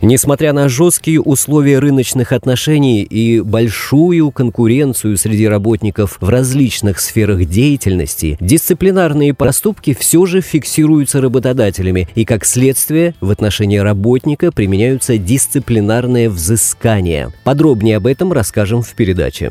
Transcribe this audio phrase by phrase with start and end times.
[0.00, 8.36] Несмотря на жесткие условия рыночных отношений и большую конкуренцию среди работников в различных сферах деятельности,
[8.40, 17.32] дисциплинарные проступки все же фиксируются работодателями, и как следствие в отношении работника применяются дисциплинарные взыскания.
[17.42, 19.50] Подробнее об этом расскажем в передаче.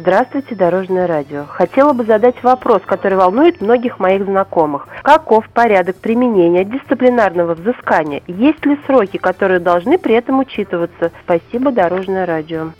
[0.00, 1.44] Здравствуйте, Дорожное радио.
[1.46, 4.88] Хотела бы задать вопрос, который волнует многих моих знакомых.
[5.04, 8.20] Каков порядок применения дисциплинарного взыскания?
[8.26, 11.12] Есть ли сроки, которые должны при этом учитываться?
[11.22, 12.72] Спасибо, Дорожное радио.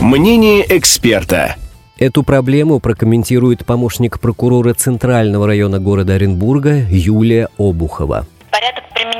[0.00, 1.56] Мнение эксперта.
[1.98, 8.24] Эту проблему прокомментирует помощник прокурора Центрального района города Оренбурга Юлия Обухова.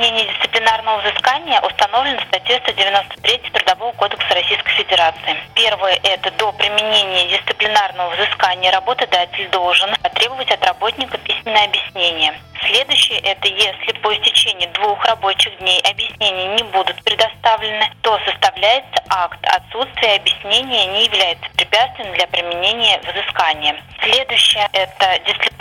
[0.01, 5.37] Порядок применения дисциплинарного взыскания установлен в статье 193 Трудового кодекса Российской Федерации.
[5.55, 12.33] Первое– это до применения дисциплинарного взыскания работодатель должен потребовать от работника письменное объяснение.
[12.63, 19.39] Следующее– это если по истечении двух рабочих дней объяснения не будут предоставлены, то составляется акт.
[19.45, 23.77] Отсутствие объяснения не является препятствием для применения взыскания.
[24.03, 25.60] Следующее– это дисциплинарное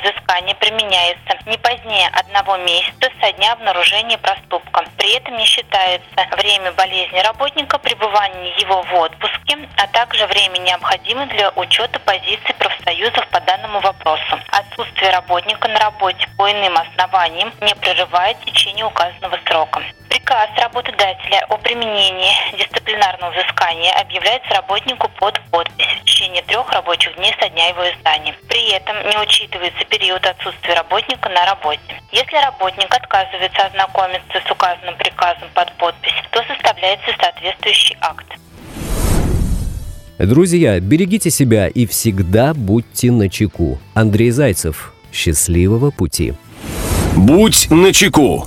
[0.00, 4.84] взыскание применяется не позднее одного месяца со дня обнаружения проступка.
[4.96, 11.26] При этом не считается время болезни работника, пребывание его в отпуске, а также время необходимое
[11.26, 14.38] для учета позиций профсоюзов по данному вопросу.
[14.48, 19.82] Отсутствие работника на работе по иным основаниям не прерывает течение указанного срока.
[20.08, 27.34] Приказ работодателя о применении дисциплинарного взыскания объявляется работнику под подпись в течение трех рабочих дней
[27.40, 28.34] со дня его издания.
[28.48, 32.00] При этом не учитывается период отсутствия работника на работе.
[32.12, 38.26] Если работник отказывается ознакомиться с указанным приказом под подпись, то составляется соответствующий акт.
[40.18, 43.78] Друзья, берегите себя и всегда будьте начеку.
[43.94, 44.92] Андрей Зайцев.
[45.12, 46.34] Счастливого пути.
[47.16, 48.46] «Будь начеку».